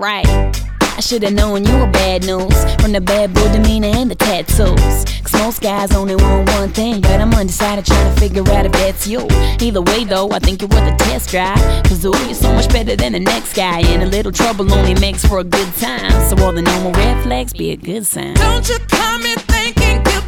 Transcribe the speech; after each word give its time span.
Right. 0.00 0.26
I 0.80 1.00
should've 1.00 1.34
known 1.34 1.66
you 1.66 1.76
were 1.76 1.90
bad 1.90 2.24
news 2.24 2.56
from 2.80 2.92
the 2.92 3.02
bad 3.02 3.34
boy 3.34 3.52
demeanor 3.52 3.88
and 3.88 4.10
the 4.10 4.14
tattoos. 4.14 5.04
Cause 5.20 5.34
most 5.34 5.60
guys 5.60 5.94
only 5.94 6.16
want 6.16 6.48
one 6.52 6.70
thing, 6.70 7.02
but 7.02 7.20
I'm 7.20 7.34
undecided 7.34 7.84
trying 7.84 8.14
to 8.14 8.18
figure 8.18 8.50
out 8.50 8.64
if 8.64 8.72
that's 8.72 9.06
you. 9.06 9.28
Either 9.60 9.82
way, 9.82 10.04
though, 10.04 10.30
I 10.30 10.38
think 10.38 10.62
you're 10.62 10.70
worth 10.70 10.90
a 10.90 10.96
test 11.04 11.28
drive. 11.28 11.58
Cause 11.84 12.02
ooh, 12.06 12.16
you're 12.24 12.32
so 12.32 12.50
much 12.54 12.70
better 12.70 12.96
than 12.96 13.12
the 13.12 13.20
next 13.20 13.54
guy, 13.54 13.80
and 13.80 14.02
a 14.02 14.06
little 14.06 14.32
trouble 14.32 14.72
only 14.72 14.94
makes 14.94 15.22
for 15.22 15.40
a 15.40 15.44
good 15.44 15.68
time. 15.74 16.10
So 16.30 16.42
all 16.46 16.52
the 16.52 16.62
normal 16.62 16.92
red 16.92 17.22
flags 17.22 17.52
be 17.52 17.72
a 17.72 17.76
good 17.76 18.06
sign. 18.06 18.32
Don't 18.36 18.66
you 18.70 18.78
come 18.88 19.20
in 19.26 19.38
thinking 19.40 20.02
for. 20.02 20.20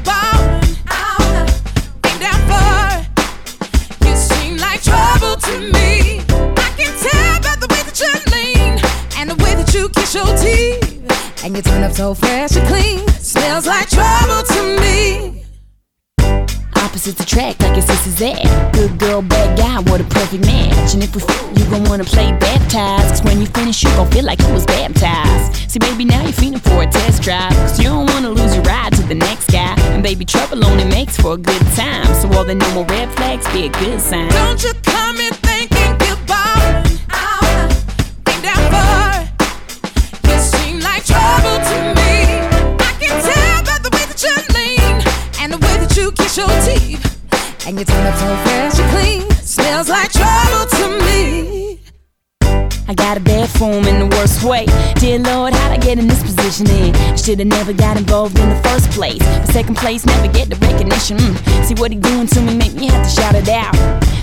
You 4.06 4.16
seem 4.16 4.58
like 4.58 4.82
trouble 4.82 5.36
to 5.36 5.60
me. 5.72 6.20
I 6.60 6.68
can 6.76 6.92
tell 7.00 7.40
by 7.40 7.56
the 7.58 7.68
way 7.70 7.82
that 7.84 7.98
you 7.98 8.31
and 9.22 9.30
the 9.30 9.44
way 9.44 9.54
that 9.54 9.72
you 9.72 9.88
kiss 9.90 10.14
your 10.14 10.26
teeth. 10.36 11.44
And 11.44 11.54
you 11.56 11.62
turn 11.62 11.82
up 11.84 11.92
so 11.92 12.12
fresh 12.12 12.56
and 12.56 12.66
clean. 12.66 13.06
Smells 13.22 13.66
like 13.66 13.88
trouble 13.88 14.42
to 14.54 14.62
me. 14.82 15.44
Opposites 16.74 17.20
attract 17.20 17.62
like 17.62 17.76
your 17.76 17.86
sister's 17.86 18.20
at. 18.20 18.72
Good 18.74 18.98
girl, 18.98 19.22
bad 19.22 19.56
guy, 19.56 19.78
what 19.90 20.00
a 20.00 20.04
perfect 20.04 20.44
match. 20.44 20.94
And 20.94 21.04
if 21.04 21.14
we 21.14 21.22
f, 21.22 21.30
you 21.56 21.64
gon' 21.70 21.84
wanna 21.84 22.04
play 22.04 22.32
baptized. 22.32 23.08
Cause 23.10 23.22
when 23.22 23.40
you 23.40 23.46
finish, 23.46 23.84
you 23.84 23.90
gon' 23.90 24.10
feel 24.10 24.24
like 24.24 24.40
you 24.40 24.52
was 24.52 24.66
baptized. 24.66 25.70
See, 25.70 25.78
baby, 25.78 26.04
now 26.04 26.22
you're 26.22 26.32
feeling 26.32 26.58
for 26.58 26.82
a 26.82 26.86
test 26.90 27.22
drive. 27.22 27.54
Cause 27.62 27.78
you 27.78 27.90
don't 27.90 28.10
wanna 28.10 28.30
lose 28.30 28.54
your 28.56 28.64
ride 28.64 28.92
to 28.94 29.02
the 29.02 29.14
next 29.14 29.52
guy. 29.52 29.74
And 29.94 30.02
baby, 30.02 30.24
trouble 30.24 30.64
only 30.64 30.84
makes 30.84 31.16
for 31.16 31.34
a 31.34 31.38
good 31.38 31.64
time. 31.76 32.06
So 32.20 32.26
all 32.32 32.44
the 32.44 32.56
normal 32.56 32.84
red 32.86 33.08
flags 33.12 33.46
be 33.52 33.66
a 33.66 33.70
good 33.70 34.00
sign. 34.00 34.28
Don't 34.30 34.62
you 34.64 34.72
come 34.82 35.16
in 35.18 35.32
your 46.36 46.48
teeth. 46.64 47.02
And 47.66 47.78
you 47.78 47.84
turn 47.84 48.06
up 48.06 48.16
so 48.18 48.36
fresh 48.44 48.78
and 48.78 48.90
clean. 48.90 49.30
Smells 49.42 49.88
like 49.88 50.10
trouble 50.12 50.66
to 50.66 51.04
me. 51.04 51.80
I 52.88 52.94
got 52.94 53.16
a 53.16 53.20
bad 53.20 53.48
form 53.50 53.84
in 53.86 53.98
the 54.00 54.16
worst 54.16 54.42
way. 54.42 54.66
Dear 54.96 55.18
Lord, 55.18 55.52
how'd 55.52 55.72
I 55.72 55.76
get 55.78 55.98
in 55.98 56.08
this 56.08 56.22
position? 56.22 56.68
In 56.70 56.94
should've 57.16 57.46
never 57.46 57.72
got 57.72 57.96
involved 57.96 58.38
in 58.38 58.48
the 58.48 58.60
first 58.68 58.90
place. 58.90 59.18
The 59.18 59.52
second 59.52 59.76
place, 59.76 60.04
never 60.06 60.28
get 60.32 60.48
the 60.48 60.56
recognition. 60.56 61.18
Mm. 61.18 61.64
See 61.64 61.74
what 61.74 61.92
he 61.92 61.98
doing 61.98 62.26
to 62.26 62.40
me, 62.40 62.56
make 62.56 62.74
me 62.74 62.86
have 62.86 63.04
to 63.04 63.10
shout 63.10 63.34
it 63.34 63.48
out. 63.48 63.74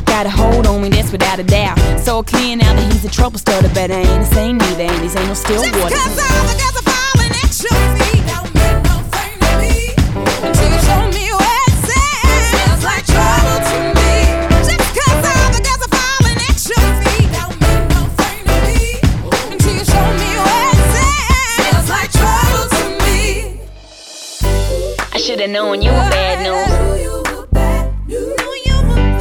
Got 0.06 0.26
a 0.26 0.30
hold 0.30 0.68
on 0.68 0.82
me, 0.82 0.90
that's 0.90 1.12
without 1.12 1.40
a 1.40 1.44
doubt. 1.44 1.78
So 2.00 2.24
clear 2.24 2.56
now 2.56 2.74
that 2.74 2.92
he's 2.92 3.06
a 3.06 3.10
trouble 3.10 3.40
starter, 3.40 3.70
but 3.70 3.92
I 3.92 4.02
ain't 4.02 4.30
the 4.30 4.36
same 4.36 4.58
neither, 4.58 4.84
and 4.84 5.02
he's 5.02 5.16
ain't 5.16 5.28
no 5.28 5.34
still 5.34 5.62
Just 5.64 5.80
water. 5.80 5.96
cause 5.96 6.20
all 6.20 6.46
the 6.50 6.58
are 6.58 6.86
falling 6.90 7.32
at 7.32 7.64
your 7.64 7.98
feet 7.98 8.09
Should've 25.50 25.64
known 25.64 25.82
you 25.82 25.90
were 25.90 26.10
bad 26.12 26.44
news. 26.46 26.70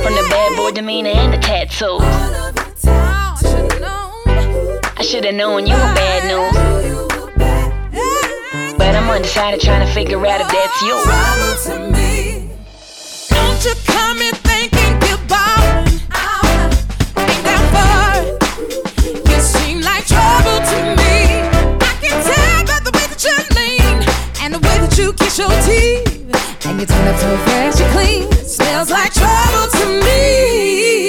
From 0.03 0.15
the 0.15 0.27
bad 0.29 0.57
boy 0.59 0.73
demeanor 0.73 1.09
and 1.09 1.33
the 1.33 1.39
tattoos. 1.39 2.03
I 4.95 5.03
should've 5.03 5.35
known 5.35 5.67
you 5.67 5.73
were 5.73 5.95
bad 5.95 6.25
news. 6.29 6.53
But 8.77 8.95
I'm 8.95 9.09
undecided 9.09 9.63
trying 9.63 9.87
to 9.87 9.93
figure 9.95 10.27
out 10.27 10.43
if 10.43 10.49
that's 10.49 10.83
you. 10.83 11.03
Don't 13.31 13.65
you 13.65 13.75
come 13.87 14.21
you 24.99 25.13
kiss 25.13 25.39
your 25.39 25.49
teeth 25.63 26.67
and 26.67 26.81
you 26.81 26.87
turn 26.87 27.09
up 27.09 27.17
so 27.19 27.37
fresh 27.39 27.81
and 27.81 27.93
clean. 27.93 28.33
Smells 28.45 28.91
like 28.91 29.13
trouble 29.13 29.71
to 29.71 30.05
me. 30.05 31.08